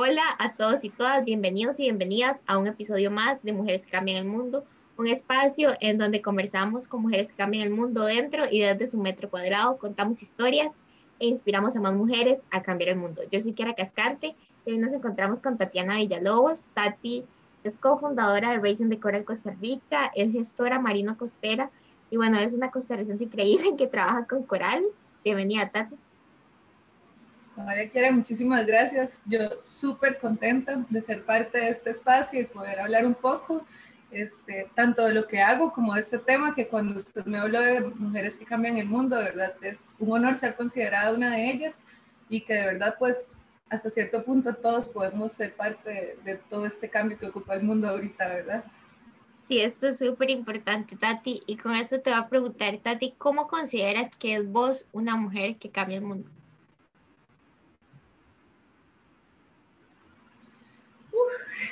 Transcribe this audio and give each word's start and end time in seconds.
Hola 0.00 0.22
a 0.38 0.54
todos 0.54 0.84
y 0.84 0.90
todas, 0.90 1.24
bienvenidos 1.24 1.80
y 1.80 1.82
bienvenidas 1.82 2.44
a 2.46 2.56
un 2.56 2.68
episodio 2.68 3.10
más 3.10 3.42
de 3.42 3.52
Mujeres 3.52 3.84
que 3.84 3.90
Cambian 3.90 4.18
el 4.18 4.30
Mundo, 4.30 4.64
un 4.96 5.08
espacio 5.08 5.70
en 5.80 5.98
donde 5.98 6.22
conversamos 6.22 6.86
con 6.86 7.02
mujeres 7.02 7.32
que 7.32 7.38
cambian 7.38 7.66
el 7.66 7.74
mundo 7.74 8.04
dentro 8.04 8.44
y 8.48 8.60
desde 8.60 8.86
su 8.86 8.96
metro 8.98 9.28
cuadrado, 9.28 9.76
contamos 9.76 10.22
historias 10.22 10.74
e 11.18 11.26
inspiramos 11.26 11.74
a 11.74 11.80
más 11.80 11.94
mujeres 11.94 12.46
a 12.52 12.62
cambiar 12.62 12.90
el 12.90 12.98
mundo. 12.98 13.22
Yo 13.32 13.40
soy 13.40 13.54
Kiara 13.54 13.74
Cascante 13.74 14.36
y 14.64 14.70
hoy 14.70 14.78
nos 14.78 14.92
encontramos 14.92 15.42
con 15.42 15.58
Tatiana 15.58 15.96
Villalobos. 15.96 16.62
Tati 16.74 17.24
es 17.64 17.76
cofundadora 17.76 18.52
de 18.52 18.58
Racing 18.58 18.90
de 18.90 19.00
Coral 19.00 19.24
Costa 19.24 19.50
Rica, 19.60 20.12
es 20.14 20.30
gestora 20.30 20.78
marino 20.78 21.18
costera 21.18 21.72
y 22.08 22.18
bueno, 22.18 22.38
es 22.38 22.54
una 22.54 22.70
costarricense 22.70 23.24
increíble 23.24 23.74
que 23.76 23.88
trabaja 23.88 24.26
con 24.26 24.44
corales. 24.44 24.94
Bienvenida, 25.24 25.70
Tati. 25.70 25.96
María 27.64 27.90
Kiara, 27.90 28.12
muchísimas 28.12 28.66
gracias. 28.66 29.22
Yo 29.26 29.62
súper 29.62 30.18
contenta 30.18 30.84
de 30.88 31.00
ser 31.02 31.24
parte 31.24 31.58
de 31.58 31.68
este 31.70 31.90
espacio 31.90 32.40
y 32.40 32.44
poder 32.44 32.80
hablar 32.80 33.04
un 33.04 33.14
poco, 33.14 33.64
este, 34.10 34.70
tanto 34.74 35.04
de 35.04 35.14
lo 35.14 35.26
que 35.26 35.40
hago 35.40 35.72
como 35.72 35.94
de 35.94 36.00
este 36.00 36.18
tema, 36.18 36.54
que 36.54 36.68
cuando 36.68 36.96
usted 36.96 37.24
me 37.26 37.38
habló 37.38 37.60
de 37.60 37.80
mujeres 37.80 38.36
que 38.36 38.44
cambian 38.44 38.78
el 38.78 38.88
mundo, 38.88 39.16
de 39.16 39.24
verdad 39.24 39.54
es 39.62 39.88
un 39.98 40.12
honor 40.12 40.36
ser 40.36 40.54
considerada 40.54 41.12
una 41.12 41.30
de 41.30 41.50
ellas 41.50 41.80
y 42.28 42.40
que 42.42 42.54
de 42.54 42.66
verdad, 42.66 42.94
pues, 42.98 43.34
hasta 43.68 43.90
cierto 43.90 44.24
punto 44.24 44.54
todos 44.54 44.88
podemos 44.88 45.32
ser 45.32 45.54
parte 45.54 46.16
de, 46.24 46.32
de 46.32 46.36
todo 46.48 46.64
este 46.64 46.88
cambio 46.88 47.18
que 47.18 47.26
ocupa 47.26 47.54
el 47.54 47.62
mundo 47.64 47.88
ahorita, 47.88 48.28
¿verdad? 48.28 48.64
Sí, 49.46 49.60
esto 49.60 49.88
es 49.88 49.98
súper 49.98 50.30
importante, 50.30 50.96
Tati. 50.96 51.42
Y 51.46 51.56
con 51.56 51.74
eso 51.74 52.00
te 52.00 52.10
voy 52.10 52.18
a 52.18 52.28
preguntar, 52.28 52.78
Tati, 52.82 53.14
¿cómo 53.18 53.48
consideras 53.48 54.14
que 54.16 54.34
es 54.34 54.48
vos 54.48 54.86
una 54.92 55.16
mujer 55.16 55.56
que 55.56 55.70
cambia 55.70 55.96
el 55.96 56.04
mundo? 56.04 56.30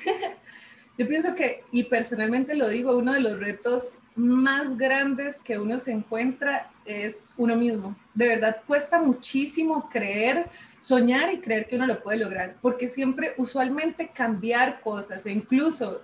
Yo 0.98 1.06
pienso 1.06 1.34
que, 1.34 1.62
y 1.72 1.84
personalmente 1.84 2.54
lo 2.54 2.68
digo, 2.68 2.96
uno 2.96 3.12
de 3.12 3.20
los 3.20 3.38
retos 3.38 3.92
más 4.14 4.78
grandes 4.78 5.42
que 5.42 5.58
uno 5.58 5.78
se 5.78 5.92
encuentra 5.92 6.70
es 6.86 7.34
uno 7.36 7.54
mismo. 7.54 7.94
De 8.14 8.28
verdad 8.28 8.62
cuesta 8.66 8.98
muchísimo 8.98 9.90
creer, 9.90 10.46
soñar 10.80 11.32
y 11.32 11.40
creer 11.40 11.66
que 11.66 11.76
uno 11.76 11.86
lo 11.86 12.02
puede 12.02 12.18
lograr, 12.18 12.56
porque 12.62 12.88
siempre 12.88 13.34
usualmente 13.36 14.08
cambiar 14.08 14.80
cosas 14.80 15.26
e 15.26 15.32
incluso 15.32 16.02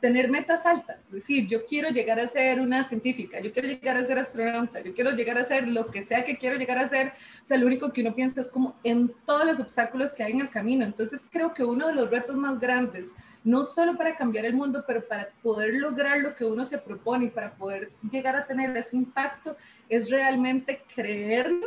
tener 0.00 0.30
metas 0.30 0.64
altas, 0.66 1.06
es 1.06 1.12
decir, 1.12 1.46
yo 1.46 1.64
quiero 1.64 1.90
llegar 1.90 2.18
a 2.18 2.26
ser 2.26 2.60
una 2.60 2.84
científica, 2.84 3.40
yo 3.40 3.52
quiero 3.52 3.68
llegar 3.68 3.96
a 3.96 4.04
ser 4.04 4.18
astronauta, 4.18 4.80
yo 4.80 4.94
quiero 4.94 5.10
llegar 5.10 5.38
a 5.38 5.44
ser 5.44 5.68
lo 5.68 5.90
que 5.90 6.02
sea 6.02 6.24
que 6.24 6.38
quiero 6.38 6.56
llegar 6.56 6.78
a 6.78 6.86
ser, 6.86 7.08
o 7.42 7.46
sea, 7.46 7.58
lo 7.58 7.66
único 7.66 7.92
que 7.92 8.00
uno 8.00 8.14
piensa 8.14 8.40
es 8.40 8.48
como 8.48 8.76
en 8.82 9.12
todos 9.26 9.44
los 9.46 9.60
obstáculos 9.60 10.14
que 10.14 10.22
hay 10.22 10.32
en 10.32 10.40
el 10.40 10.50
camino. 10.50 10.84
Entonces, 10.84 11.26
creo 11.30 11.52
que 11.52 11.64
uno 11.64 11.86
de 11.86 11.94
los 11.94 12.10
retos 12.10 12.36
más 12.36 12.58
grandes, 12.58 13.12
no 13.44 13.62
solo 13.62 13.96
para 13.96 14.16
cambiar 14.16 14.44
el 14.46 14.54
mundo, 14.54 14.84
pero 14.86 15.06
para 15.06 15.28
poder 15.42 15.74
lograr 15.74 16.18
lo 16.20 16.34
que 16.34 16.44
uno 16.44 16.64
se 16.64 16.78
propone 16.78 17.26
y 17.26 17.30
para 17.30 17.52
poder 17.54 17.90
llegar 18.10 18.36
a 18.36 18.46
tener 18.46 18.76
ese 18.76 18.96
impacto, 18.96 19.56
es 19.88 20.10
realmente 20.10 20.82
creerlo, 20.94 21.66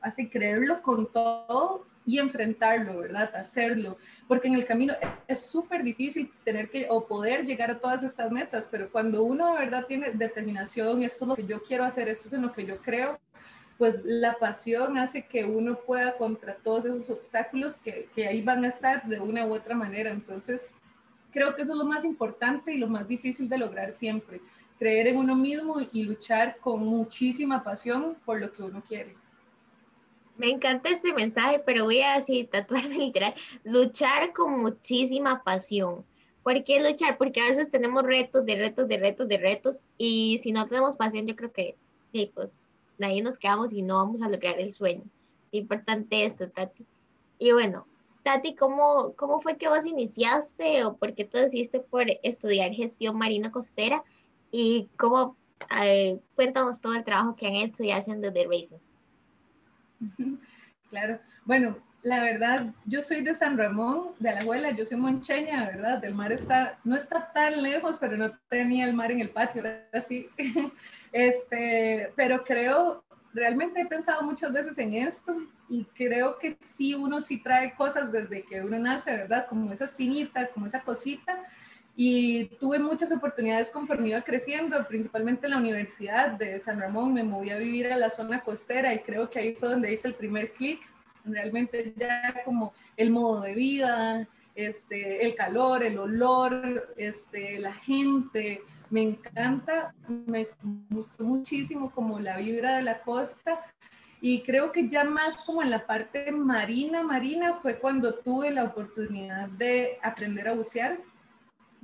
así 0.00 0.28
creerlo 0.28 0.82
con 0.82 1.10
todo 1.10 1.86
y 2.08 2.18
enfrentarlo, 2.18 2.96
¿verdad? 2.96 3.30
Hacerlo, 3.36 3.98
porque 4.26 4.48
en 4.48 4.54
el 4.54 4.64
camino 4.64 4.94
es 5.26 5.44
súper 5.44 5.82
difícil 5.82 6.32
tener 6.42 6.70
que 6.70 6.86
o 6.88 7.06
poder 7.06 7.44
llegar 7.44 7.70
a 7.70 7.78
todas 7.78 8.02
estas 8.02 8.32
metas, 8.32 8.66
pero 8.72 8.90
cuando 8.90 9.22
uno 9.22 9.52
de 9.52 9.58
verdad 9.58 9.84
tiene 9.86 10.12
determinación, 10.12 11.02
esto 11.02 11.26
es 11.26 11.28
lo 11.28 11.36
que 11.36 11.44
yo 11.44 11.62
quiero 11.62 11.84
hacer, 11.84 12.08
esto 12.08 12.28
es 12.28 12.32
en 12.32 12.40
lo 12.40 12.52
que 12.54 12.64
yo 12.64 12.78
creo, 12.78 13.20
pues 13.76 14.00
la 14.04 14.38
pasión 14.38 14.96
hace 14.96 15.26
que 15.26 15.44
uno 15.44 15.80
pueda 15.86 16.16
contra 16.16 16.54
todos 16.54 16.86
esos 16.86 17.10
obstáculos 17.10 17.78
que, 17.78 18.08
que 18.14 18.26
ahí 18.26 18.40
van 18.40 18.64
a 18.64 18.68
estar 18.68 19.06
de 19.06 19.20
una 19.20 19.44
u 19.44 19.52
otra 19.52 19.76
manera. 19.76 20.10
Entonces, 20.10 20.72
creo 21.30 21.54
que 21.54 21.60
eso 21.60 21.72
es 21.72 21.78
lo 21.78 21.84
más 21.84 22.06
importante 22.06 22.72
y 22.72 22.78
lo 22.78 22.88
más 22.88 23.06
difícil 23.06 23.50
de 23.50 23.58
lograr 23.58 23.92
siempre, 23.92 24.40
creer 24.78 25.08
en 25.08 25.18
uno 25.18 25.36
mismo 25.36 25.76
y 25.92 26.04
luchar 26.04 26.56
con 26.56 26.80
muchísima 26.86 27.62
pasión 27.62 28.16
por 28.24 28.40
lo 28.40 28.50
que 28.50 28.62
uno 28.62 28.82
quiere. 28.82 29.14
Me 30.38 30.48
encanta 30.50 30.90
este 30.90 31.12
mensaje, 31.12 31.58
pero 31.58 31.84
voy 31.84 32.00
a 32.00 32.16
decir, 32.16 32.48
tatuarme 32.48 32.94
literal, 32.96 33.34
luchar 33.64 34.32
con 34.32 34.60
muchísima 34.60 35.42
pasión. 35.42 36.04
¿Por 36.44 36.62
qué 36.62 36.80
luchar? 36.80 37.18
Porque 37.18 37.40
a 37.40 37.48
veces 37.48 37.70
tenemos 37.70 38.04
retos, 38.04 38.46
de 38.46 38.54
retos, 38.54 38.86
de 38.86 38.98
retos, 38.98 39.28
de 39.28 39.36
retos, 39.36 39.80
y 39.98 40.38
si 40.38 40.52
no 40.52 40.68
tenemos 40.68 40.96
pasión, 40.96 41.26
yo 41.26 41.34
creo 41.34 41.52
que, 41.52 41.76
sí, 42.12 42.30
pues, 42.32 42.56
ahí 43.00 43.20
nos 43.20 43.36
quedamos 43.36 43.72
y 43.72 43.82
no 43.82 43.96
vamos 43.96 44.22
a 44.22 44.28
lograr 44.28 44.60
el 44.60 44.72
sueño. 44.72 45.02
Importante 45.50 46.24
esto, 46.24 46.48
Tati. 46.48 46.86
Y 47.40 47.50
bueno, 47.50 47.88
Tati, 48.22 48.54
¿cómo, 48.54 49.14
¿cómo 49.16 49.40
fue 49.40 49.56
que 49.56 49.68
vos 49.68 49.86
iniciaste 49.86 50.84
o 50.84 50.96
por 50.96 51.14
qué 51.14 51.24
tú 51.24 51.38
decidiste 51.38 51.80
por 51.80 52.06
estudiar 52.22 52.72
gestión 52.72 53.18
marina 53.18 53.50
costera? 53.50 54.04
Y 54.52 54.88
cómo, 54.96 55.36
eh, 55.82 56.20
cuéntanos 56.36 56.80
todo 56.80 56.94
el 56.94 57.04
trabajo 57.04 57.34
que 57.34 57.48
han 57.48 57.56
hecho 57.56 57.82
y 57.82 57.90
hacen 57.90 58.20
desde 58.20 58.44
Racing. 58.44 58.78
Claro. 60.90 61.20
Bueno, 61.44 61.76
la 62.02 62.22
verdad, 62.22 62.72
yo 62.86 63.02
soy 63.02 63.20
de 63.20 63.34
San 63.34 63.58
Ramón, 63.58 64.12
de 64.18 64.32
la 64.32 64.40
abuela, 64.40 64.70
yo 64.70 64.86
soy 64.86 64.96
moncheña, 64.96 65.66
¿verdad? 65.66 65.98
Del 65.98 66.14
mar 66.14 66.32
está, 66.32 66.78
no 66.84 66.96
está 66.96 67.30
tan 67.32 67.62
lejos, 67.62 67.98
pero 67.98 68.16
no 68.16 68.32
tenía 68.48 68.86
el 68.86 68.94
mar 68.94 69.12
en 69.12 69.20
el 69.20 69.30
patio, 69.30 69.62
así. 69.92 70.28
Este, 71.10 72.12
pero 72.16 72.44
creo, 72.44 73.02
realmente 73.32 73.80
he 73.80 73.86
pensado 73.86 74.22
muchas 74.22 74.52
veces 74.52 74.76
en 74.76 74.92
esto 74.92 75.36
y 75.68 75.84
creo 75.84 76.38
que 76.38 76.56
sí, 76.60 76.94
uno 76.94 77.22
sí 77.22 77.42
trae 77.42 77.74
cosas 77.74 78.12
desde 78.12 78.42
que 78.42 78.60
uno 78.60 78.78
nace, 78.78 79.10
¿verdad? 79.10 79.46
Como 79.46 79.72
esa 79.72 79.84
espinita, 79.84 80.48
como 80.48 80.66
esa 80.66 80.82
cosita, 80.82 81.42
y 82.00 82.44
tuve 82.60 82.78
muchas 82.78 83.10
oportunidades 83.10 83.70
conforme 83.70 84.10
iba 84.10 84.20
creciendo, 84.20 84.86
principalmente 84.86 85.46
en 85.46 85.50
la 85.50 85.58
Universidad 85.58 86.30
de 86.30 86.60
San 86.60 86.78
Ramón, 86.78 87.12
me 87.12 87.24
moví 87.24 87.50
a 87.50 87.56
vivir 87.56 87.92
a 87.92 87.96
la 87.96 88.08
zona 88.08 88.40
costera 88.44 88.94
y 88.94 89.00
creo 89.00 89.28
que 89.28 89.40
ahí 89.40 89.56
fue 89.56 89.70
donde 89.70 89.92
hice 89.92 90.06
el 90.06 90.14
primer 90.14 90.52
clic, 90.52 90.80
realmente 91.24 91.92
ya 91.96 92.44
como 92.44 92.72
el 92.96 93.10
modo 93.10 93.40
de 93.40 93.54
vida, 93.56 94.28
este, 94.54 95.26
el 95.26 95.34
calor, 95.34 95.82
el 95.82 95.98
olor, 95.98 96.94
este, 96.96 97.58
la 97.58 97.74
gente, 97.74 98.62
me 98.90 99.02
encanta, 99.02 99.92
me 100.06 100.46
gustó 100.90 101.24
muchísimo 101.24 101.90
como 101.90 102.20
la 102.20 102.36
vibra 102.36 102.76
de 102.76 102.82
la 102.82 103.00
costa 103.00 103.58
y 104.20 104.42
creo 104.42 104.70
que 104.70 104.88
ya 104.88 105.02
más 105.02 105.38
como 105.38 105.62
en 105.62 105.70
la 105.70 105.84
parte 105.84 106.30
marina, 106.30 107.02
marina 107.02 107.54
fue 107.54 107.80
cuando 107.80 108.14
tuve 108.14 108.52
la 108.52 108.62
oportunidad 108.62 109.48
de 109.48 109.98
aprender 110.00 110.46
a 110.46 110.54
bucear 110.54 111.00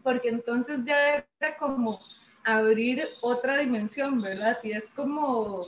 porque 0.04 0.28
entonces 0.28 0.84
ya 0.84 1.26
era 1.40 1.56
como 1.58 1.98
abrir 2.44 3.02
otra 3.22 3.56
dimensión, 3.56 4.20
¿verdad? 4.20 4.58
Y 4.62 4.72
es 4.72 4.90
como, 4.90 5.66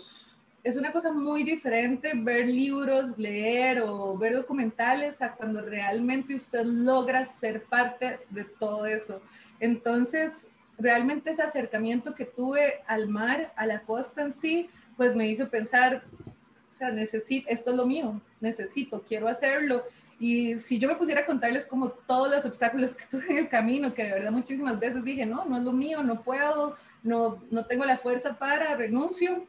es 0.62 0.76
una 0.76 0.92
cosa 0.92 1.10
muy 1.10 1.42
diferente 1.42 2.12
ver 2.14 2.46
libros, 2.46 3.16
leer 3.18 3.80
o 3.80 4.16
ver 4.16 4.34
documentales 4.34 5.22
a 5.22 5.32
cuando 5.32 5.62
realmente 5.62 6.34
usted 6.34 6.64
logra 6.64 7.24
ser 7.24 7.64
parte 7.64 8.20
de 8.28 8.44
todo 8.44 8.84
eso. 8.84 9.22
Entonces, 9.58 10.46
realmente 10.78 11.30
ese 11.30 11.42
acercamiento 11.42 12.14
que 12.14 12.26
tuve 12.26 12.82
al 12.86 13.08
mar, 13.08 13.54
a 13.56 13.66
la 13.66 13.80
costa 13.80 14.20
en 14.20 14.32
sí, 14.32 14.68
pues 14.98 15.16
me 15.16 15.28
hizo 15.28 15.48
pensar, 15.48 16.04
o 16.72 16.74
sea, 16.74 16.90
necesito, 16.90 17.48
esto 17.48 17.70
es 17.70 17.76
lo 17.76 17.86
mío, 17.86 18.20
necesito, 18.38 19.02
quiero 19.02 19.28
hacerlo 19.28 19.82
y 20.18 20.58
si 20.58 20.78
yo 20.78 20.88
me 20.88 20.96
pusiera 20.96 21.22
a 21.22 21.26
contarles 21.26 21.66
como 21.66 21.90
todos 21.90 22.30
los 22.30 22.44
obstáculos 22.44 22.96
que 22.96 23.04
tuve 23.10 23.26
en 23.30 23.38
el 23.38 23.48
camino, 23.48 23.92
que 23.94 24.04
de 24.04 24.12
verdad 24.12 24.32
muchísimas 24.32 24.78
veces 24.78 25.04
dije, 25.04 25.26
no, 25.26 25.44
no 25.44 25.58
es 25.58 25.62
lo 25.62 25.72
mío, 25.72 26.02
no 26.02 26.22
puedo, 26.22 26.76
no, 27.02 27.42
no 27.50 27.66
tengo 27.66 27.84
la 27.84 27.98
fuerza 27.98 28.38
para, 28.38 28.74
renuncio, 28.74 29.46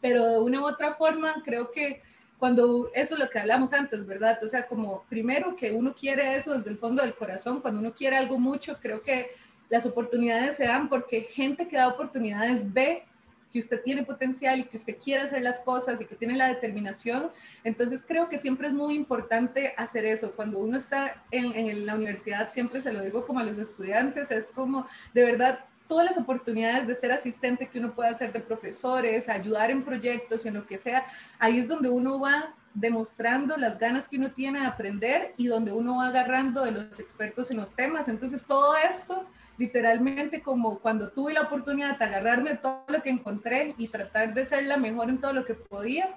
pero 0.00 0.26
de 0.26 0.40
una 0.40 0.60
u 0.60 0.66
otra 0.66 0.92
forma 0.92 1.34
creo 1.44 1.70
que 1.70 2.02
cuando 2.38 2.90
eso 2.94 3.14
es 3.14 3.20
lo 3.20 3.30
que 3.30 3.38
hablamos 3.38 3.72
antes, 3.72 4.04
¿verdad? 4.04 4.42
O 4.42 4.48
sea, 4.48 4.66
como 4.66 5.04
primero 5.08 5.54
que 5.54 5.70
uno 5.70 5.94
quiere 5.94 6.34
eso 6.34 6.52
desde 6.54 6.70
el 6.70 6.76
fondo 6.76 7.02
del 7.02 7.14
corazón, 7.14 7.60
cuando 7.60 7.78
uno 7.78 7.94
quiere 7.94 8.16
algo 8.16 8.36
mucho, 8.36 8.78
creo 8.80 9.00
que 9.00 9.30
las 9.68 9.86
oportunidades 9.86 10.56
se 10.56 10.64
dan 10.66 10.88
porque 10.88 11.22
gente 11.22 11.68
que 11.68 11.76
da 11.76 11.86
oportunidades 11.86 12.72
ve 12.72 13.04
que 13.52 13.58
usted 13.58 13.82
tiene 13.82 14.02
potencial 14.02 14.60
y 14.60 14.64
que 14.64 14.76
usted 14.76 14.96
quiere 14.96 15.22
hacer 15.22 15.42
las 15.42 15.60
cosas 15.60 16.00
y 16.00 16.06
que 16.06 16.16
tiene 16.16 16.36
la 16.36 16.48
determinación. 16.48 17.30
Entonces 17.62 18.02
creo 18.06 18.28
que 18.28 18.38
siempre 18.38 18.68
es 18.68 18.74
muy 18.74 18.94
importante 18.94 19.74
hacer 19.76 20.06
eso. 20.06 20.32
Cuando 20.32 20.58
uno 20.58 20.76
está 20.76 21.22
en, 21.30 21.52
en 21.52 21.86
la 21.86 21.94
universidad, 21.94 22.48
siempre 22.48 22.80
se 22.80 22.92
lo 22.92 23.02
digo 23.02 23.26
como 23.26 23.40
a 23.40 23.44
los 23.44 23.58
estudiantes, 23.58 24.30
es 24.30 24.50
como 24.50 24.86
de 25.12 25.24
verdad 25.24 25.66
todas 25.86 26.06
las 26.06 26.16
oportunidades 26.16 26.86
de 26.86 26.94
ser 26.94 27.12
asistente 27.12 27.68
que 27.68 27.78
uno 27.78 27.94
puede 27.94 28.08
hacer 28.08 28.32
de 28.32 28.40
profesores, 28.40 29.28
ayudar 29.28 29.70
en 29.70 29.84
proyectos 29.84 30.46
en 30.46 30.54
lo 30.54 30.66
que 30.66 30.78
sea, 30.78 31.04
ahí 31.38 31.58
es 31.58 31.68
donde 31.68 31.90
uno 31.90 32.18
va 32.18 32.54
demostrando 32.72 33.56
las 33.58 33.78
ganas 33.78 34.08
que 34.08 34.16
uno 34.16 34.30
tiene 34.30 34.60
de 34.60 34.66
aprender 34.66 35.34
y 35.36 35.46
donde 35.46 35.72
uno 35.72 35.98
va 35.98 36.06
agarrando 36.06 36.64
de 36.64 36.70
los 36.70 36.98
expertos 36.98 37.50
en 37.50 37.58
los 37.58 37.74
temas. 37.74 38.08
Entonces 38.08 38.44
todo 38.44 38.74
esto 38.88 39.26
literalmente 39.58 40.42
como 40.42 40.78
cuando 40.78 41.10
tuve 41.10 41.32
la 41.32 41.42
oportunidad 41.42 41.98
de 41.98 42.04
agarrarme 42.04 42.56
todo 42.56 42.84
lo 42.88 43.02
que 43.02 43.10
encontré 43.10 43.74
y 43.78 43.88
tratar 43.88 44.34
de 44.34 44.44
ser 44.44 44.64
la 44.64 44.76
mejor 44.76 45.10
en 45.10 45.20
todo 45.20 45.32
lo 45.32 45.44
que 45.44 45.54
podía, 45.54 46.14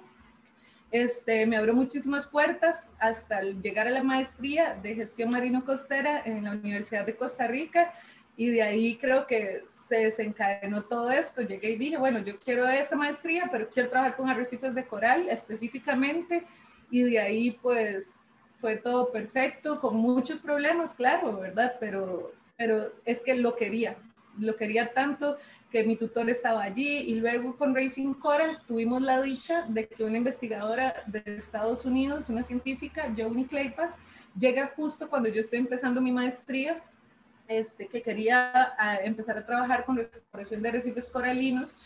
este, 0.90 1.46
me 1.46 1.56
abrió 1.56 1.74
muchísimas 1.74 2.26
puertas 2.26 2.88
hasta 2.98 3.42
llegar 3.42 3.86
a 3.86 3.90
la 3.90 4.02
maestría 4.02 4.74
de 4.74 4.94
gestión 4.94 5.30
marino 5.30 5.64
costera 5.64 6.22
en 6.24 6.44
la 6.44 6.52
Universidad 6.52 7.04
de 7.04 7.16
Costa 7.16 7.46
Rica 7.46 7.92
y 8.36 8.50
de 8.50 8.62
ahí 8.62 8.96
creo 8.96 9.26
que 9.26 9.62
se 9.66 9.96
desencadenó 9.96 10.84
todo 10.84 11.10
esto. 11.10 11.42
Llegué 11.42 11.70
y 11.70 11.76
dije, 11.76 11.96
bueno, 11.96 12.20
yo 12.20 12.38
quiero 12.38 12.68
esta 12.68 12.94
maestría, 12.94 13.48
pero 13.50 13.68
quiero 13.68 13.88
trabajar 13.88 14.16
con 14.16 14.28
arrecifes 14.28 14.74
de 14.74 14.86
coral 14.86 15.28
específicamente 15.28 16.44
y 16.90 17.02
de 17.02 17.18
ahí 17.18 17.58
pues 17.62 18.34
fue 18.54 18.76
todo 18.76 19.10
perfecto, 19.10 19.80
con 19.80 19.96
muchos 19.96 20.40
problemas, 20.40 20.94
claro, 20.94 21.38
¿verdad? 21.38 21.76
Pero, 21.78 22.32
pero 22.56 22.92
es 23.04 23.22
que 23.22 23.34
lo 23.34 23.56
quería, 23.56 23.96
lo 24.38 24.56
quería 24.56 24.92
tanto 24.92 25.36
que 25.70 25.84
mi 25.84 25.96
tutor 25.96 26.30
estaba 26.30 26.62
allí 26.62 26.98
y 26.98 27.16
luego 27.16 27.56
con 27.56 27.74
Racing 27.74 28.14
Coral 28.14 28.60
tuvimos 28.66 29.02
la 29.02 29.20
dicha 29.20 29.66
de 29.68 29.88
que 29.88 30.04
una 30.04 30.16
investigadora 30.16 31.02
de 31.06 31.22
Estados 31.26 31.84
Unidos, 31.84 32.28
una 32.28 32.42
científica, 32.42 33.12
Joanie 33.16 33.46
Claypas, 33.46 33.96
llega 34.38 34.72
justo 34.76 35.08
cuando 35.08 35.28
yo 35.28 35.40
estoy 35.40 35.58
empezando 35.58 36.00
mi 36.00 36.12
maestría, 36.12 36.82
este, 37.48 37.88
que 37.88 38.02
quería 38.02 38.74
ah, 38.78 38.98
empezar 39.02 39.38
a 39.38 39.46
trabajar 39.46 39.84
con 39.84 39.96
restauración 39.96 40.62
de 40.62 40.68
arrecifes 40.68 41.08
coralinos 41.08 41.76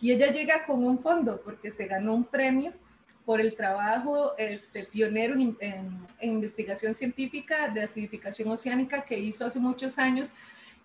y 0.00 0.12
ella 0.12 0.32
llega 0.32 0.64
con 0.64 0.82
un 0.82 0.98
fondo 0.98 1.42
porque 1.42 1.70
se 1.70 1.86
ganó 1.86 2.14
un 2.14 2.24
premio 2.24 2.72
por 3.24 3.40
el 3.40 3.54
trabajo 3.54 4.32
este, 4.38 4.84
pionero 4.84 5.34
en, 5.34 5.56
en, 5.60 6.30
investigación 6.30 6.94
científica 6.94 7.68
de 7.68 7.82
acidificación 7.82 8.48
oceánica 8.48 9.04
que 9.04 9.18
hizo 9.18 9.44
hace 9.44 9.58
muchos 9.58 9.98
años. 9.98 10.32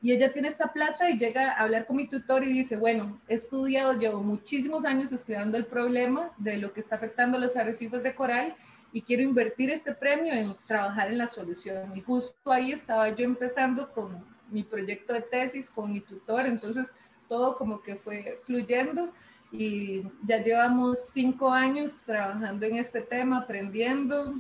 Y 0.02 0.12
ella 0.12 0.32
tiene 0.32 0.50
esta 0.50 0.72
plata 0.72 1.10
y 1.10 1.18
llega 1.18 1.52
a 1.52 1.64
hablar 1.64 1.88
con 1.88 1.96
mi 1.96 2.08
tutor 2.08 2.44
y 2.44 2.54
dice, 2.54 2.78
bueno, 2.78 3.20
he 3.28 3.34
estudiado, 3.36 3.94
llevo 3.94 4.22
muchísimos 4.22 4.86
años 4.86 5.12
estudiando 5.12 5.58
el 5.58 5.66
problema 5.66 6.32
de 6.38 6.58
lo 6.58 6.74
que 6.74 6.82
está 6.82 6.96
afectando 6.96 7.38
a 7.38 7.42
los 7.42 7.56
arrecifes 7.56 8.04
de 8.04 8.14
coral 8.14 8.56
y 8.92 9.02
quiero 9.02 9.24
invertir 9.24 9.72
este 9.72 9.94
premio 9.94 10.34
en 10.34 10.56
trabajar 10.68 11.12
en 11.12 11.18
la 11.18 11.28
solución. 11.28 11.96
Y 11.96 12.02
justo 12.02 12.52
ahí 12.52 12.72
estaba 12.72 13.10
yo 13.10 13.26
empezando 13.26 13.92
con 13.92 14.24
mi 14.52 14.64
proyecto 14.64 15.14
de 15.14 15.22
tesis, 15.22 15.72
con 15.72 15.92
mi 15.92 16.02
tutor, 16.02 16.46
entonces 16.46 16.94
todo 17.28 17.58
como 17.58 17.82
que 17.82 17.96
fue 17.96 18.40
fluyendo 18.44 19.12
y 19.52 20.04
ya 20.26 20.42
llevamos 20.44 21.10
cinco 21.10 21.50
años 21.50 22.04
trabajando 22.06 22.66
en 22.66 22.78
este 22.78 23.02
tema, 23.02 23.40
aprendiendo 23.40 24.36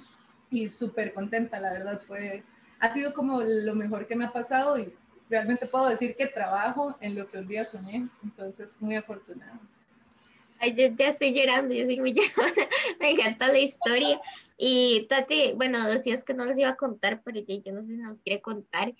y 0.49 0.69
súper 0.69 1.13
contenta, 1.13 1.59
la 1.59 1.73
verdad 1.73 2.01
fue, 2.05 2.43
ha 2.79 2.91
sido 2.91 3.13
como 3.13 3.41
lo 3.41 3.75
mejor 3.75 4.07
que 4.07 4.15
me 4.15 4.25
ha 4.25 4.33
pasado 4.33 4.77
y 4.77 4.93
realmente 5.29 5.65
puedo 5.65 5.87
decir 5.87 6.15
que 6.15 6.27
trabajo 6.27 6.95
en 7.01 7.15
lo 7.15 7.27
que 7.27 7.39
un 7.39 7.47
día 7.47 7.65
soñé, 7.65 8.07
entonces 8.23 8.81
muy 8.81 8.95
afortunado. 8.95 9.59
Ay, 10.59 10.73
yo 10.75 10.87
ya 10.95 11.09
estoy 11.09 11.33
llorando, 11.33 11.73
yo 11.73 11.85
soy 11.85 11.99
muy 11.99 12.13
llorona, 12.13 12.67
me 12.99 13.11
encanta 13.11 13.47
la 13.49 13.59
historia. 13.59 14.21
Y 14.57 15.05
Tati, 15.09 15.53
bueno, 15.55 15.85
decías 15.87 16.23
que 16.23 16.33
no 16.33 16.45
les 16.45 16.57
iba 16.57 16.69
a 16.69 16.75
contar, 16.75 17.21
pero 17.23 17.39
ya 17.41 17.55
yo 17.55 17.73
no 17.73 17.81
sé 17.81 17.87
si 17.87 17.97
nos 17.97 18.21
quiere 18.21 18.41
contar. 18.41 18.93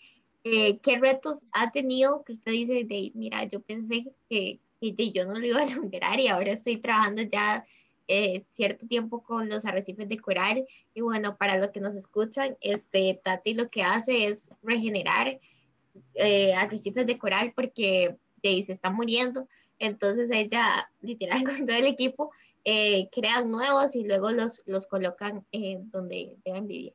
Eh, 0.43 0.79
¿Qué 0.79 0.99
retos 0.99 1.47
ha 1.53 1.71
tenido 1.71 2.23
que 2.23 2.33
usted 2.33 2.51
dice 2.51 2.83
de, 2.83 3.11
mira, 3.15 3.45
yo 3.45 3.61
pensé 3.61 4.05
que, 4.29 4.59
que 4.93 5.11
yo 5.11 5.25
no 5.25 5.39
lo 5.39 5.45
iba 5.45 5.61
a 5.61 5.65
lograr 5.75 6.19
y 6.19 6.27
ahora 6.27 6.51
estoy 6.51 6.77
trabajando 6.77 7.21
ya 7.23 7.65
eh, 8.07 8.43
cierto 8.51 8.85
tiempo 8.85 9.23
con 9.23 9.49
los 9.49 9.65
arrecifes 9.65 10.07
de 10.07 10.19
coral 10.19 10.65
y 10.93 11.01
bueno, 11.01 11.37
para 11.37 11.57
los 11.57 11.71
que 11.71 11.79
nos 11.79 11.95
escuchan, 11.95 12.55
este, 12.61 13.19
Tati 13.23 13.55
lo 13.55 13.69
que 13.69 13.81
hace 13.81 14.27
es 14.27 14.51
regenerar 14.61 15.39
eh, 16.13 16.53
arrecifes 16.53 17.07
de 17.07 17.17
coral 17.17 17.53
porque 17.55 18.15
de, 18.43 18.63
se 18.63 18.73
está 18.73 18.91
muriendo. 18.91 19.47
Entonces 19.79 20.29
ella, 20.31 20.89
literal, 21.01 21.43
con 21.45 21.65
todo 21.65 21.77
el 21.77 21.87
equipo, 21.87 22.31
eh, 22.63 23.09
crean 23.11 23.49
nuevos 23.49 23.95
y 23.95 24.03
luego 24.03 24.31
los, 24.31 24.61
los 24.67 24.85
colocan 24.85 25.45
donde 25.91 26.35
deben 26.45 26.67
vivir. 26.67 26.93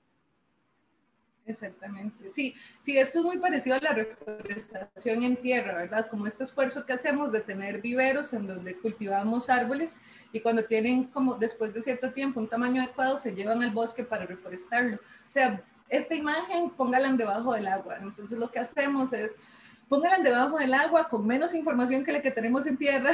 Exactamente, 1.50 2.30
sí, 2.30 2.54
sí, 2.78 2.96
esto 2.96 3.18
es 3.18 3.24
muy 3.24 3.38
parecido 3.38 3.74
a 3.76 3.80
la 3.80 3.92
reforestación 3.92 5.24
en 5.24 5.36
tierra, 5.36 5.74
¿verdad? 5.74 6.06
Como 6.08 6.26
este 6.26 6.44
esfuerzo 6.44 6.86
que 6.86 6.92
hacemos 6.92 7.32
de 7.32 7.40
tener 7.40 7.80
viveros 7.80 8.32
en 8.32 8.46
donde 8.46 8.78
cultivamos 8.78 9.50
árboles 9.50 9.96
y 10.32 10.40
cuando 10.40 10.64
tienen 10.64 11.04
como 11.04 11.34
después 11.34 11.74
de 11.74 11.82
cierto 11.82 12.12
tiempo 12.12 12.38
un 12.38 12.48
tamaño 12.48 12.82
adecuado 12.82 13.18
se 13.18 13.34
llevan 13.34 13.62
al 13.64 13.72
bosque 13.72 14.04
para 14.04 14.26
reforestarlo. 14.26 14.96
O 14.96 15.30
sea, 15.30 15.60
esta 15.88 16.14
imagen 16.14 16.70
póngala 16.70 17.12
debajo 17.12 17.52
del 17.52 17.66
agua. 17.66 17.96
Entonces 18.00 18.38
lo 18.38 18.50
que 18.50 18.60
hacemos 18.60 19.12
es 19.12 19.36
póngala 19.88 20.22
debajo 20.22 20.58
del 20.58 20.72
agua 20.72 21.08
con 21.08 21.26
menos 21.26 21.52
información 21.52 22.04
que 22.04 22.12
la 22.12 22.22
que 22.22 22.30
tenemos 22.30 22.64
en 22.68 22.76
tierra 22.76 23.10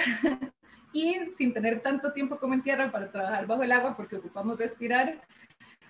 y 0.92 1.16
sin 1.38 1.54
tener 1.54 1.80
tanto 1.80 2.12
tiempo 2.12 2.38
como 2.38 2.52
en 2.52 2.62
tierra 2.62 2.92
para 2.92 3.10
trabajar 3.10 3.46
bajo 3.46 3.62
el 3.62 3.72
agua 3.72 3.96
porque 3.96 4.16
ocupamos 4.16 4.58
respirar. 4.58 5.22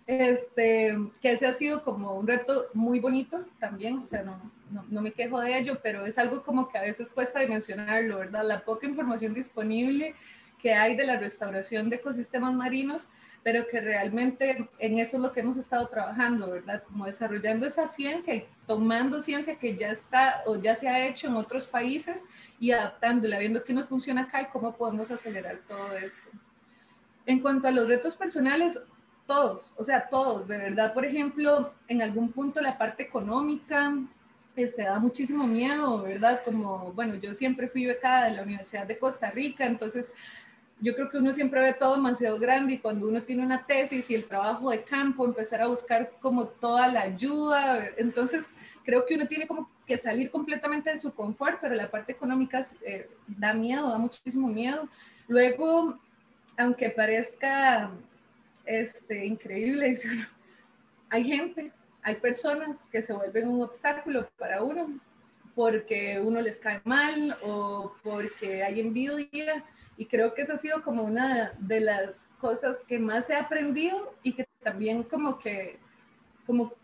Este, 0.06 0.97
que 1.20 1.32
ese 1.32 1.47
ha 1.47 1.53
sido 1.53 1.82
como 1.82 2.14
un 2.14 2.26
reto 2.26 2.67
muy 2.75 3.00
bonito 3.00 3.44
también, 3.58 3.99
o 3.99 4.06
sea, 4.06 4.23
no, 4.23 4.53
no, 4.70 4.85
no 4.88 5.00
me 5.00 5.11
quejo 5.11 5.41
de 5.41 5.58
ello, 5.58 5.81
pero 5.82 6.06
es 6.06 6.17
algo 6.17 6.44
como 6.44 6.69
que 6.69 6.79
a 6.79 6.82
veces 6.82 7.11
cuesta 7.11 7.41
dimensionarlo, 7.41 8.19
¿verdad? 8.19 8.44
La 8.44 8.64
poca 8.64 8.87
información 8.87 9.35
disponible 9.35 10.14
que 10.61 10.75
hay 10.75 10.94
de 10.94 11.06
la 11.06 11.17
restauración 11.17 11.91
de 11.91 11.97
ecosistemas 11.97 12.55
marinos 12.55 13.08
pero 13.47 13.69
que 13.69 13.81
realmente 13.81 14.69
en 14.81 14.99
eso 14.99 15.19
es 15.19 15.23
lo 15.23 15.32
que 15.32 15.38
hemos 15.38 15.56
estado 15.56 15.87
trabajando, 15.87 16.50
¿verdad? 16.50 16.82
Como 16.82 17.06
desarrollando 17.06 17.64
esa 17.64 17.87
ciencia 17.87 18.35
y 18.35 18.44
tomando 18.67 19.20
ciencia 19.20 19.56
que 19.56 19.76
ya 19.76 19.93
está 19.93 20.43
o 20.47 20.56
ya 20.56 20.75
se 20.75 20.88
ha 20.88 21.06
hecho 21.06 21.29
en 21.29 21.37
otros 21.37 21.69
países 21.69 22.25
y 22.58 22.73
adaptándola, 22.73 23.38
viendo 23.38 23.62
qué 23.62 23.73
nos 23.73 23.87
funciona 23.87 24.23
acá 24.23 24.43
y 24.43 24.47
cómo 24.47 24.76
podemos 24.76 25.12
acelerar 25.12 25.61
todo 25.69 25.97
esto. 25.97 26.29
En 27.25 27.38
cuanto 27.38 27.69
a 27.69 27.70
los 27.70 27.87
retos 27.87 28.17
personales, 28.17 28.81
todos, 29.26 29.75
o 29.76 29.84
sea, 29.84 30.08
todos, 30.08 30.46
de 30.46 30.56
verdad, 30.56 30.94
por 30.94 31.05
ejemplo, 31.05 31.73
en 31.88 32.02
algún 32.02 32.31
punto 32.32 32.61
la 32.61 32.78
parte 32.78 33.02
económica, 33.02 33.94
este, 34.55 34.84
da 34.84 34.99
muchísimo 34.99 35.46
miedo, 35.46 36.02
¿verdad? 36.02 36.40
Como, 36.44 36.93
bueno, 36.93 37.17
yo 37.17 37.34
siempre 37.34 37.69
fui 37.69 37.87
becada 37.87 38.26
de 38.26 38.37
la 38.37 38.43
Universidad 38.43 38.87
de 38.87 38.99
Costa 38.99 39.31
Rica, 39.31 39.67
entonces 39.67 40.12
yo 40.81 40.94
creo 40.94 41.08
que 41.08 41.19
uno 41.19 41.32
siempre 41.32 41.61
ve 41.61 41.75
todo 41.75 41.96
demasiado 41.96 42.38
grande 42.38 42.75
y 42.75 42.78
cuando 42.78 43.08
uno 43.08 43.23
tiene 43.23 43.43
una 43.43 43.64
tesis 43.64 44.11
y 44.11 44.14
el 44.14 44.26
trabajo 44.26 44.70
de 44.70 44.82
campo, 44.82 45.25
empezar 45.25 45.62
a 45.62 45.67
buscar 45.67 46.12
como 46.20 46.46
toda 46.46 46.88
la 46.88 47.02
ayuda, 47.02 47.88
entonces 47.96 48.50
creo 48.84 49.05
que 49.06 49.14
uno 49.14 49.26
tiene 49.26 49.46
como 49.46 49.70
que 49.87 49.96
salir 49.96 50.31
completamente 50.31 50.90
de 50.90 50.99
su 50.99 51.14
confort, 51.14 51.58
pero 51.61 51.75
la 51.75 51.90
parte 51.90 52.12
económica 52.12 52.64
eh, 52.82 53.08
da 53.26 53.55
miedo, 53.55 53.88
da 53.88 53.98
muchísimo 53.98 54.48
miedo. 54.48 54.89
Luego, 55.29 55.98
aunque 56.56 56.91
parezca 56.91 57.91
este, 58.67 59.25
increíble, 59.25 59.96
hay 61.11 61.25
gente, 61.25 61.73
hay 62.03 62.17
personas 62.17 62.89
que 62.89 63.03
se 63.03 63.13
vuelven 63.13 63.49
un 63.49 63.63
obstáculo 63.63 64.29
para 64.39 64.63
uno 64.63 64.89
porque 65.55 66.20
uno 66.20 66.41
les 66.43 66.61
cae 66.61 66.82
mal 66.85 67.39
o 67.43 67.94
porque 68.03 68.63
hay 68.63 68.81
envidia 68.81 69.65
y 69.96 70.05
creo 70.05 70.35
que 70.35 70.43
eso 70.43 70.53
ha 70.53 70.58
sido 70.58 70.82
como 70.82 71.03
una 71.03 71.53
de 71.58 71.81
las 71.81 72.29
cosas 72.39 72.82
que 72.87 72.99
más 72.99 73.31
he 73.31 73.35
aprendido 73.35 74.15
y 74.23 74.35
que 74.35 74.46
también 74.63 75.03
como 75.03 75.39
que, 75.39 75.79
como 76.44 76.75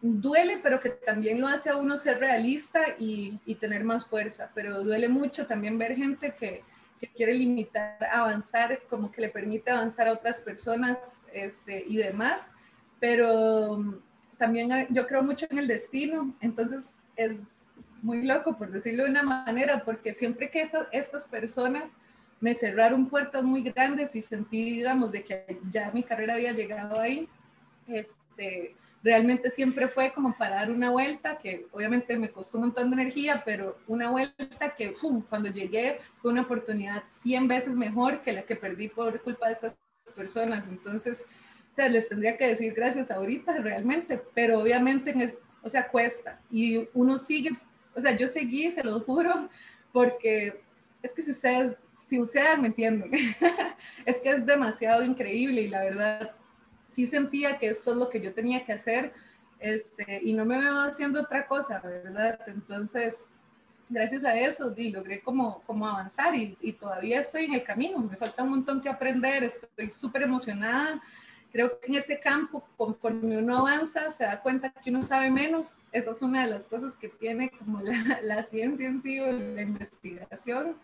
duele, 0.00 0.58
pero 0.62 0.80
que 0.80 0.88
también 0.88 1.40
lo 1.40 1.48
hace 1.48 1.68
a 1.68 1.76
uno 1.76 1.96
ser 1.98 2.18
realista 2.18 2.80
y, 2.98 3.38
y 3.44 3.56
tener 3.56 3.84
más 3.84 4.06
fuerza. 4.06 4.50
Pero 4.54 4.82
duele 4.82 5.08
mucho 5.08 5.46
también 5.46 5.76
ver 5.78 5.94
gente 5.94 6.34
que, 6.34 6.64
que, 7.02 7.08
quiere 7.14 7.34
limitar, 7.34 7.96
avanzar, 8.12 8.80
como 8.88 9.10
que 9.10 9.22
le 9.22 9.28
permite 9.28 9.70
avanzar 9.70 10.06
a 10.06 10.12
otras 10.12 10.40
personas 10.40 11.22
este, 11.32 11.84
y 11.86 11.96
demás. 11.96 12.52
Pero 13.00 14.00
también 14.38 14.70
yo 14.90 15.06
creo 15.06 15.22
mucho 15.22 15.46
en 15.50 15.58
el 15.58 15.66
destino, 15.66 16.34
entonces 16.40 16.96
es 17.16 17.68
muy 18.02 18.22
loco, 18.22 18.56
por 18.56 18.70
decirlo 18.70 19.04
de 19.04 19.10
una 19.10 19.22
manera, 19.22 19.84
porque 19.84 20.12
siempre 20.12 20.50
que 20.50 20.60
estas, 20.60 20.86
estas 20.92 21.26
personas 21.26 21.92
me 22.40 22.54
cerraron 22.54 23.08
puertas 23.08 23.44
muy 23.44 23.62
grandes 23.62 24.16
y 24.16 24.20
sentí, 24.20 24.76
digamos, 24.76 25.12
de 25.12 25.24
que 25.24 25.60
ya 25.70 25.90
mi 25.92 26.02
carrera 26.02 26.34
había 26.34 26.52
llegado 26.52 27.00
ahí. 27.00 27.28
Este, 27.86 28.74
realmente 29.02 29.50
siempre 29.50 29.88
fue 29.88 30.12
como 30.12 30.36
para 30.36 30.56
dar 30.56 30.70
una 30.70 30.90
vuelta, 30.90 31.38
que 31.38 31.66
obviamente 31.72 32.16
me 32.16 32.30
costó 32.30 32.58
un 32.58 32.64
montón 32.64 32.90
de 32.90 33.02
energía, 33.02 33.42
pero 33.44 33.78
una 33.86 34.10
vuelta 34.10 34.74
que 34.76 34.94
cuando 35.28 35.50
llegué 35.50 35.96
fue 36.20 36.32
una 36.32 36.42
oportunidad 36.42 37.02
100 37.06 37.48
veces 37.48 37.74
mejor 37.74 38.22
que 38.22 38.32
la 38.32 38.42
que 38.42 38.56
perdí 38.56 38.88
por 38.88 39.20
culpa 39.22 39.46
de 39.46 39.52
estas 39.52 39.76
personas. 40.14 40.68
Entonces, 40.68 41.24
o 41.70 41.74
sea, 41.74 41.88
les 41.88 42.08
tendría 42.08 42.36
que 42.36 42.46
decir 42.46 42.74
gracias 42.74 43.10
ahorita 43.10 43.58
realmente, 43.58 44.20
pero 44.34 44.60
obviamente, 44.60 45.14
o 45.62 45.68
sea, 45.68 45.88
cuesta. 45.88 46.40
Y 46.50 46.88
uno 46.94 47.18
sigue, 47.18 47.50
o 47.94 48.00
sea, 48.00 48.16
yo 48.16 48.26
seguí, 48.28 48.70
se 48.70 48.84
lo 48.84 49.00
juro, 49.00 49.48
porque 49.92 50.60
es 51.02 51.12
que 51.12 51.22
si 51.22 51.32
ustedes 51.32 51.80
si 52.06 52.20
ustedes 52.20 52.58
me 52.58 52.68
entienden, 52.68 53.10
es 54.04 54.18
que 54.20 54.30
es 54.30 54.44
demasiado 54.44 55.02
increíble 55.02 55.62
y 55.62 55.68
la 55.68 55.82
verdad 55.82 56.32
sí 56.92 57.06
sentía 57.06 57.58
que 57.58 57.68
esto 57.68 57.92
es 57.92 57.96
lo 57.96 58.10
que 58.10 58.20
yo 58.20 58.34
tenía 58.34 58.64
que 58.64 58.72
hacer 58.72 59.12
este, 59.58 60.20
y 60.22 60.34
no 60.34 60.44
me 60.44 60.58
veo 60.58 60.80
haciendo 60.80 61.20
otra 61.22 61.46
cosa, 61.46 61.80
¿verdad? 61.80 62.38
Entonces, 62.48 63.32
gracias 63.88 64.24
a 64.24 64.34
eso 64.34 64.74
y 64.76 64.90
logré 64.90 65.20
como, 65.20 65.62
como 65.62 65.86
avanzar 65.86 66.34
y, 66.34 66.56
y, 66.60 66.72
todavía 66.72 67.20
estoy 67.20 67.44
en 67.44 67.54
el 67.54 67.64
camino. 67.64 67.98
Me 67.98 68.16
falta 68.16 68.42
un 68.42 68.50
montón 68.50 68.82
que 68.82 68.88
aprender, 68.88 69.44
estoy 69.44 69.88
súper 69.88 70.22
emocionada. 70.22 71.00
Creo 71.52 71.78
que 71.78 71.86
en 71.86 71.94
este 71.94 72.18
campo, 72.18 72.66
conforme 72.76 73.38
uno 73.38 73.58
avanza, 73.58 74.10
se 74.10 74.24
da 74.24 74.40
cuenta 74.40 74.70
que 74.70 74.90
uno 74.90 75.02
sabe 75.02 75.30
menos. 75.30 75.78
Esa 75.92 76.10
es 76.10 76.22
una 76.22 76.44
de 76.44 76.50
las 76.50 76.66
cosas 76.66 76.96
que 76.96 77.08
tiene 77.08 77.50
como 77.50 77.80
la, 77.80 78.20
la 78.22 78.42
ciencia 78.42 78.86
en 78.86 79.00
sí 79.00 79.18
o 79.20 79.30
la 79.30 79.62
investigación. 79.62 80.76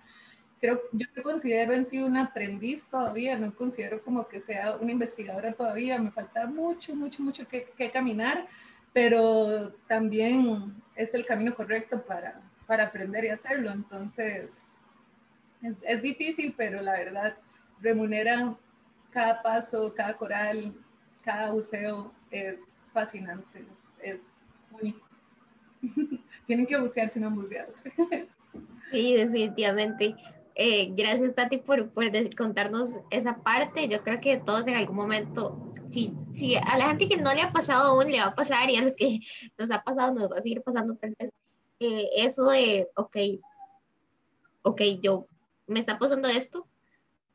Creo, 0.60 0.80
yo 0.92 1.06
me 1.14 1.22
considero 1.22 1.72
en 1.72 1.84
sí 1.84 2.00
un 2.00 2.16
aprendiz 2.16 2.90
todavía, 2.90 3.38
no 3.38 3.54
considero 3.54 4.02
como 4.02 4.26
que 4.26 4.40
sea 4.40 4.76
una 4.76 4.90
investigadora 4.90 5.52
todavía, 5.52 5.98
me 5.98 6.10
falta 6.10 6.46
mucho, 6.46 6.96
mucho, 6.96 7.22
mucho 7.22 7.46
que, 7.46 7.90
caminar, 7.92 8.48
pero 8.92 9.72
también 9.86 10.74
es 10.96 11.14
el 11.14 11.24
camino 11.24 11.54
correcto 11.54 12.02
para, 12.02 12.40
para 12.66 12.86
aprender 12.86 13.24
y 13.24 13.28
hacerlo. 13.28 13.70
Entonces, 13.70 14.66
es, 15.62 15.84
es, 15.86 16.02
difícil, 16.02 16.54
pero 16.56 16.82
la 16.82 16.92
verdad 16.92 17.36
remunera 17.80 18.56
cada 19.10 19.40
paso, 19.42 19.94
cada 19.94 20.16
coral, 20.16 20.74
cada 21.22 21.52
buceo, 21.52 22.12
es 22.30 22.86
fascinante, 22.92 23.64
es 24.02 24.42
único. 24.72 25.06
Tienen 26.46 26.66
que 26.66 26.76
bucear 26.78 27.08
si 27.08 27.20
no 27.20 27.28
han 27.28 27.36
buceado. 27.36 27.72
sí, 28.90 29.14
definitivamente. 29.14 30.16
Eh, 30.60 30.88
gracias, 30.90 31.36
Tati, 31.36 31.58
por, 31.58 31.90
por 31.90 32.04
contarnos 32.34 32.96
esa 33.10 33.36
parte. 33.44 33.86
Yo 33.86 34.02
creo 34.02 34.20
que 34.20 34.38
todos 34.38 34.66
en 34.66 34.74
algún 34.74 34.96
momento, 34.96 35.72
si, 35.88 36.12
si 36.34 36.56
a 36.56 36.76
la 36.76 36.88
gente 36.88 37.08
que 37.08 37.16
no 37.16 37.32
le 37.32 37.42
ha 37.42 37.52
pasado 37.52 37.92
aún 37.92 38.10
le 38.10 38.18
va 38.18 38.26
a 38.26 38.34
pasar 38.34 38.68
y 38.68 38.76
a 38.76 38.82
los 38.82 38.96
que 38.96 39.20
nos 39.58 39.70
ha 39.70 39.84
pasado 39.84 40.12
nos 40.12 40.28
va 40.28 40.38
a 40.38 40.42
seguir 40.42 40.60
pasando 40.62 40.96
tal 40.96 41.14
vez, 41.16 41.30
eh, 41.78 42.10
eso 42.16 42.50
de, 42.50 42.88
ok, 42.96 43.16
ok, 44.62 44.82
yo 45.00 45.28
me 45.68 45.78
está 45.78 45.96
pasando 45.96 46.26
esto, 46.26 46.66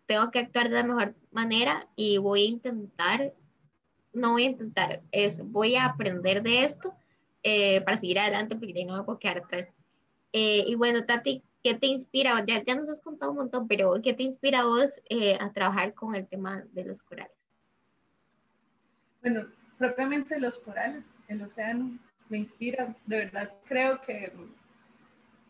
tengo 0.05 0.29
que 0.29 0.39
actuar 0.39 0.67
de 0.67 0.75
la 0.75 0.83
mejor 0.83 1.15
manera 1.31 1.87
y 1.95 2.17
voy 2.17 2.43
a 2.43 2.47
intentar, 2.47 3.33
no 4.11 4.31
voy 4.31 4.43
a 4.43 4.49
intentar, 4.49 5.01
es, 5.13 5.39
voy 5.49 5.75
a 5.75 5.85
aprender 5.85 6.43
de 6.43 6.65
esto 6.65 6.93
eh, 7.41 7.79
para 7.83 7.95
seguir 7.95 8.19
adelante 8.19 8.57
porque 8.57 8.83
no 8.83 8.97
me 8.97 9.03
puedo 9.03 9.17
quedar 9.17 9.37
atrás. 9.37 9.69
y 10.33 10.75
bueno, 10.75 11.05
Tati, 11.05 11.41
¿qué 11.63 11.73
te 11.75 11.87
inspira? 11.87 12.43
Ya, 12.45 12.63
ya 12.63 12.75
nos 12.75 12.89
has 12.89 13.01
contado 13.01 13.31
un 13.31 13.37
montón, 13.37 13.67
pero 13.67 13.93
¿qué 14.03 14.13
te 14.13 14.23
inspira 14.23 14.59
a 14.59 14.65
vos 14.65 15.01
eh, 15.09 15.37
a 15.39 15.51
trabajar 15.51 15.93
con 15.93 16.13
el 16.13 16.27
tema 16.27 16.63
de 16.73 16.85
los 16.85 17.01
corales? 17.01 17.35
Bueno, 19.21 19.47
propiamente 19.77 20.39
los 20.39 20.59
corales, 20.59 21.13
el 21.27 21.41
océano, 21.41 21.97
me 22.29 22.37
inspira. 22.37 22.95
De 23.05 23.17
verdad, 23.17 23.53
creo 23.65 24.01
que 24.01 24.33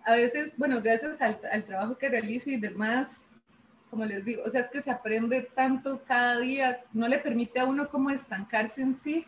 a 0.06 0.16
veces, 0.16 0.56
bueno, 0.58 0.82
gracias 0.82 1.20
al, 1.22 1.40
al 1.52 1.66
trabajo 1.66 1.98
que 1.98 2.10
realizo 2.10 2.52
y 2.52 2.58
demás, 2.58 3.28
como 3.90 4.06
les 4.06 4.26
digo, 4.26 4.44
o 4.44 4.50
sea, 4.50 4.62
es 4.62 4.70
que 4.70 4.82
se 4.82 4.92
aprende 4.92 5.50
tanto 5.56 6.04
cada 6.04 6.40
día, 6.40 6.84
no 6.94 7.08
le 7.08 7.20
permite 7.20 7.60
a 7.60 7.66
uno 7.66 7.90
como 7.90 8.10
estancarse 8.10 8.82
en 8.82 8.94
sí. 8.94 9.26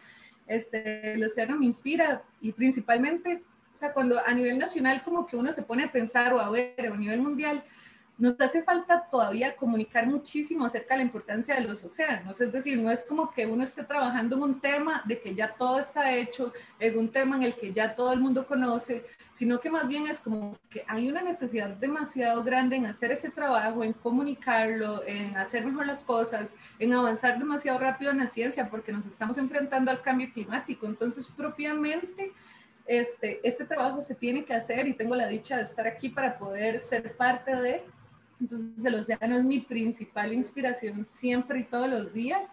Este, 0.48 1.14
el 1.14 1.24
océano 1.24 1.58
me 1.58 1.66
inspira 1.66 2.24
y 2.42 2.52
principalmente 2.52 3.44
o 3.76 3.78
sea, 3.78 3.92
cuando 3.92 4.18
a 4.26 4.34
nivel 4.34 4.58
nacional 4.58 5.04
como 5.04 5.28
que 5.28 5.36
uno 5.36 5.52
se 5.52 5.62
pone 5.62 5.84
a 5.84 5.92
pensar 5.92 6.34
o 6.34 6.40
a 6.40 6.50
ver, 6.50 6.90
o 6.90 6.94
a 6.94 6.98
nivel 6.98 7.20
mundial, 7.20 7.62
nos 8.18 8.40
hace 8.40 8.64
falta 8.64 9.10
todavía 9.12 9.58
comunicar 9.58 10.08
muchísimo 10.08 10.66
acerca 10.66 10.94
de 10.94 11.00
la 11.00 11.04
importancia 11.04 11.56
de 11.56 11.66
los 11.66 11.84
océanos. 11.84 12.40
Es 12.40 12.54
decir, 12.54 12.78
no 12.78 12.90
es 12.90 13.04
como 13.04 13.32
que 13.32 13.46
uno 13.46 13.64
esté 13.64 13.84
trabajando 13.84 14.38
en 14.38 14.44
un 14.44 14.62
tema 14.62 15.04
de 15.06 15.20
que 15.20 15.36
ya 15.36 15.54
todo 15.54 15.80
está 15.80 16.14
hecho, 16.14 16.54
en 16.80 16.98
un 16.98 17.10
tema 17.10 17.36
en 17.36 17.44
el 17.44 17.54
que 17.54 17.74
ya 17.74 17.94
todo 17.94 18.14
el 18.14 18.22
mundo 18.22 18.48
conoce, 18.48 19.04
sino 19.34 19.60
que 19.60 19.70
más 19.70 19.90
bien 19.90 20.08
es 20.08 20.22
como 20.22 20.58
que 20.70 20.86
hay 20.88 21.10
una 21.10 21.22
necesidad 21.22 21.72
demasiado 21.72 22.42
grande 22.46 22.78
en 22.78 22.86
hacer 22.86 23.12
ese 23.12 23.30
trabajo, 23.30 23.84
en 23.84 23.92
comunicarlo, 23.92 25.04
en 25.06 25.36
hacer 25.36 25.66
mejor 25.66 25.86
las 25.86 26.02
cosas, 26.02 26.54
en 26.80 26.94
avanzar 26.94 27.38
demasiado 27.38 27.78
rápido 27.80 28.12
en 28.12 28.20
la 28.20 28.28
ciencia, 28.28 28.70
porque 28.70 28.94
nos 28.94 29.06
estamos 29.06 29.38
enfrentando 29.38 29.92
al 29.92 30.02
cambio 30.02 30.32
climático. 30.32 30.86
Entonces, 30.86 31.28
propiamente 31.28 32.32
este, 32.86 33.40
este 33.44 33.66
trabajo 33.66 34.02
se 34.02 34.16
tiene 34.16 34.46
que 34.46 34.54
hacer 34.54 34.88
y 34.88 34.94
tengo 34.94 35.16
la 35.16 35.28
dicha 35.28 35.58
de 35.58 35.64
estar 35.64 35.88
aquí 35.88 36.10
para 36.10 36.38
poder 36.38 36.80
ser 36.80 37.16
parte 37.16 37.56
de. 37.56 37.84
Entonces 38.40 38.84
el 38.84 38.96
océano 38.96 39.38
es 39.38 39.44
mi 39.44 39.60
principal 39.60 40.34
inspiración 40.34 41.06
siempre 41.06 41.60
y 41.60 41.64
todos 41.64 41.90
los 41.90 42.14
días 42.14 42.46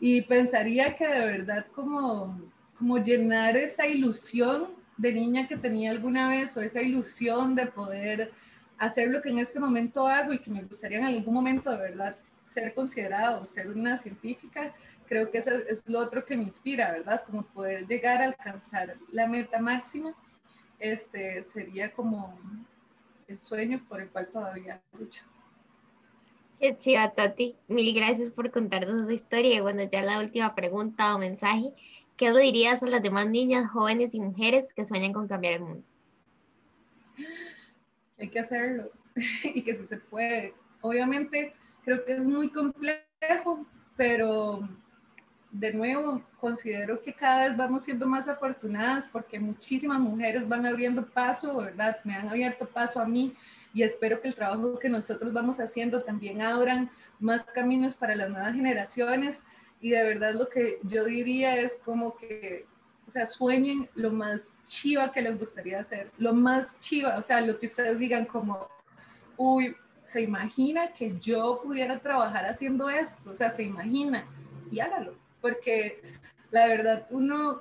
y 0.00 0.22
pensaría 0.22 0.96
que 0.96 1.06
de 1.06 1.20
verdad 1.20 1.66
como, 1.74 2.40
como 2.78 2.98
llenar 2.98 3.56
esa 3.56 3.86
ilusión 3.86 4.68
de 4.96 5.12
niña 5.12 5.46
que 5.46 5.56
tenía 5.56 5.90
alguna 5.90 6.28
vez 6.28 6.56
o 6.56 6.60
esa 6.60 6.82
ilusión 6.82 7.54
de 7.54 7.66
poder 7.66 8.32
hacer 8.78 9.08
lo 9.08 9.22
que 9.22 9.28
en 9.28 9.38
este 9.38 9.60
momento 9.60 10.06
hago 10.06 10.32
y 10.32 10.38
que 10.38 10.50
me 10.50 10.62
gustaría 10.62 10.98
en 10.98 11.04
algún 11.04 11.34
momento 11.34 11.70
de 11.70 11.76
verdad 11.76 12.16
ser 12.36 12.74
considerado, 12.74 13.44
ser 13.44 13.68
una 13.68 13.96
científica, 13.96 14.74
creo 15.10 15.28
que 15.28 15.38
eso 15.38 15.50
es 15.50 15.82
lo 15.86 15.98
otro 15.98 16.24
que 16.24 16.36
me 16.36 16.44
inspira, 16.44 16.92
¿verdad? 16.92 17.24
Como 17.26 17.42
poder 17.42 17.84
llegar 17.88 18.22
a 18.22 18.26
alcanzar 18.26 18.96
la 19.10 19.26
meta 19.26 19.58
máxima, 19.58 20.14
este 20.78 21.42
sería 21.42 21.92
como 21.92 22.38
el 23.26 23.40
sueño 23.40 23.84
por 23.88 24.00
el 24.00 24.08
cual 24.08 24.28
todavía 24.28 24.80
lucho. 24.96 25.24
Qué 26.60 26.78
chiva, 26.78 27.10
Tati. 27.10 27.56
Mil 27.66 27.92
gracias 27.92 28.30
por 28.30 28.52
contarnos 28.52 29.02
esa 29.02 29.12
historia. 29.12 29.56
Y 29.56 29.60
bueno, 29.60 29.82
ya 29.90 30.00
la 30.02 30.20
última 30.20 30.54
pregunta 30.54 31.16
o 31.16 31.18
mensaje. 31.18 31.72
¿Qué 32.16 32.30
le 32.30 32.42
dirías 32.42 32.80
a 32.84 32.86
las 32.86 33.02
demás 33.02 33.28
niñas, 33.28 33.68
jóvenes 33.68 34.14
y 34.14 34.20
mujeres 34.20 34.72
que 34.72 34.86
sueñan 34.86 35.12
con 35.12 35.26
cambiar 35.26 35.54
el 35.54 35.60
mundo? 35.62 35.84
Hay 38.16 38.28
que 38.28 38.38
hacerlo 38.38 38.92
y 39.42 39.62
que 39.62 39.74
se 39.74 39.96
puede. 39.96 40.54
Obviamente, 40.82 41.52
creo 41.82 42.04
que 42.04 42.12
es 42.12 42.28
muy 42.28 42.50
complejo, 42.50 43.66
pero 43.96 44.68
de 45.52 45.72
nuevo, 45.72 46.22
considero 46.38 47.02
que 47.02 47.12
cada 47.12 47.48
vez 47.48 47.56
vamos 47.56 47.82
siendo 47.82 48.06
más 48.06 48.28
afortunadas 48.28 49.06
porque 49.06 49.40
muchísimas 49.40 49.98
mujeres 49.98 50.48
van 50.48 50.64
abriendo 50.64 51.04
paso, 51.04 51.56
¿verdad? 51.56 51.98
Me 52.04 52.14
han 52.14 52.28
abierto 52.28 52.66
paso 52.66 53.00
a 53.00 53.04
mí 53.04 53.34
y 53.74 53.82
espero 53.82 54.20
que 54.20 54.28
el 54.28 54.34
trabajo 54.34 54.78
que 54.78 54.88
nosotros 54.88 55.32
vamos 55.32 55.58
haciendo 55.58 56.02
también 56.02 56.40
abran 56.40 56.90
más 57.18 57.44
caminos 57.44 57.94
para 57.94 58.14
las 58.14 58.30
nuevas 58.30 58.54
generaciones. 58.54 59.42
Y 59.80 59.90
de 59.90 60.02
verdad 60.04 60.34
lo 60.34 60.48
que 60.48 60.78
yo 60.84 61.04
diría 61.04 61.56
es 61.56 61.80
como 61.84 62.16
que, 62.16 62.66
o 63.06 63.10
sea, 63.10 63.26
sueñen 63.26 63.88
lo 63.94 64.12
más 64.12 64.50
chiva 64.66 65.10
que 65.10 65.22
les 65.22 65.36
gustaría 65.36 65.80
hacer, 65.80 66.12
lo 66.18 66.32
más 66.32 66.78
chiva, 66.80 67.16
o 67.16 67.22
sea, 67.22 67.40
lo 67.40 67.58
que 67.58 67.66
ustedes 67.66 67.98
digan 67.98 68.24
como, 68.24 68.68
uy, 69.36 69.74
se 70.04 70.20
imagina 70.20 70.92
que 70.92 71.18
yo 71.18 71.60
pudiera 71.62 71.98
trabajar 71.98 72.44
haciendo 72.44 72.88
esto, 72.90 73.30
o 73.30 73.34
sea, 73.34 73.50
se 73.50 73.62
imagina 73.62 74.26
y 74.70 74.80
hágalo 74.80 75.19
porque 75.40 76.02
la 76.50 76.66
verdad 76.66 77.06
uno, 77.10 77.60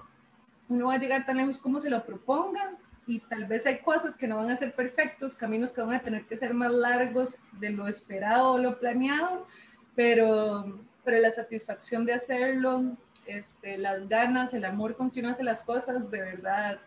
uno 0.68 0.88
va 0.88 0.96
a 0.96 1.00
llegar 1.00 1.26
tan 1.26 1.38
lejos 1.38 1.60
como 1.60 1.80
se 1.80 1.90
lo 1.90 2.06
proponga 2.06 2.72
y 3.08 3.20
tal 3.22 3.46
vez 3.46 3.66
hay 3.66 3.80
cosas 3.80 4.16
que 4.16 4.28
no 4.28 4.38
van 4.38 4.52
a 4.52 4.56
ser 4.56 4.74
perfectos, 4.74 5.34
caminos 5.34 5.72
que 5.72 5.82
van 5.82 5.96
a 5.96 6.02
tener 6.02 6.26
que 6.26 6.38
ser 6.38 6.54
más 6.54 6.72
largos 6.72 7.38
de 7.54 7.72
lo 7.72 7.88
esperado 7.88 8.52
o 8.52 8.58
lo 8.60 8.80
planeado, 8.80 9.48
pero, 9.96 10.80
pero 11.04 11.20
la 11.20 11.32
satisfacción 11.32 12.06
de 12.06 12.14
hacerlo, 12.14 12.84
este, 13.26 13.78
las 13.78 14.08
ganas, 14.08 14.54
el 14.54 14.66
amor 14.66 14.96
con 14.96 15.10
que 15.10 15.22
uno 15.22 15.30
hace 15.30 15.44
las 15.44 15.64
cosas, 15.64 16.12
de 16.12 16.22
verdad 16.22 16.80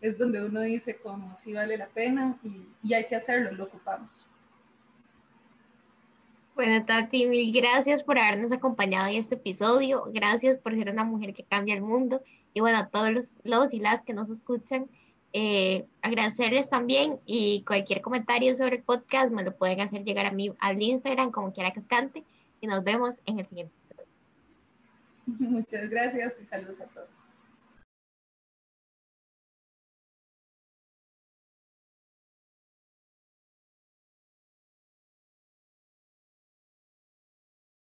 es 0.00 0.18
donde 0.18 0.44
uno 0.44 0.60
dice 0.60 0.96
como 0.96 1.36
si 1.36 1.52
vale 1.52 1.76
la 1.76 1.86
pena 1.86 2.36
y, 2.42 2.66
y 2.82 2.94
hay 2.94 3.06
que 3.06 3.16
hacerlo, 3.16 3.52
lo 3.52 3.64
ocupamos. 3.64 4.26
Bueno, 6.58 6.84
Tati, 6.84 7.24
mil 7.26 7.52
gracias 7.52 8.02
por 8.02 8.18
habernos 8.18 8.50
acompañado 8.50 9.06
en 9.06 9.14
este 9.14 9.36
episodio. 9.36 10.02
Gracias 10.12 10.56
por 10.56 10.74
ser 10.74 10.90
una 10.90 11.04
mujer 11.04 11.32
que 11.32 11.44
cambia 11.44 11.76
el 11.76 11.82
mundo. 11.82 12.20
Y 12.52 12.58
bueno, 12.58 12.78
a 12.78 12.88
todos 12.88 13.12
los, 13.12 13.32
los 13.44 13.72
y 13.72 13.78
las 13.78 14.02
que 14.02 14.12
nos 14.12 14.28
escuchan, 14.28 14.88
eh, 15.32 15.86
agradecerles 16.02 16.68
también 16.68 17.20
y 17.26 17.62
cualquier 17.62 18.00
comentario 18.00 18.56
sobre 18.56 18.78
el 18.78 18.82
podcast 18.82 19.30
me 19.30 19.44
lo 19.44 19.56
pueden 19.56 19.80
hacer 19.80 20.02
llegar 20.02 20.26
a 20.26 20.32
mí 20.32 20.52
al 20.58 20.82
Instagram 20.82 21.30
como 21.30 21.52
quiera 21.52 21.70
que 21.70 21.80
cante 21.86 22.24
y 22.60 22.66
nos 22.66 22.82
vemos 22.82 23.20
en 23.26 23.38
el 23.38 23.46
siguiente 23.46 23.72
episodio. 23.78 24.08
Muchas 25.38 25.88
gracias 25.88 26.40
y 26.40 26.46
saludos 26.46 26.80
a 26.80 26.86
todos. 26.86 27.37